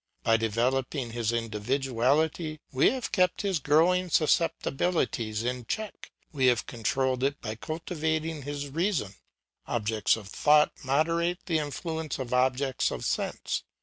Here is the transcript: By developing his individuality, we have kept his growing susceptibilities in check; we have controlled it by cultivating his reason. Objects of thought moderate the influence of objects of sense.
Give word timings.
By 0.23 0.35
developing 0.35 1.11
his 1.11 1.31
individuality, 1.31 2.59
we 2.71 2.89
have 2.89 3.11
kept 3.11 3.43
his 3.43 3.59
growing 3.59 4.09
susceptibilities 4.09 5.43
in 5.43 5.65
check; 5.65 6.09
we 6.31 6.47
have 6.47 6.65
controlled 6.65 7.23
it 7.23 7.39
by 7.39 7.53
cultivating 7.53 8.41
his 8.41 8.69
reason. 8.69 9.13
Objects 9.67 10.15
of 10.15 10.27
thought 10.27 10.71
moderate 10.83 11.45
the 11.45 11.59
influence 11.59 12.17
of 12.17 12.33
objects 12.33 12.89
of 12.89 13.05
sense. 13.05 13.63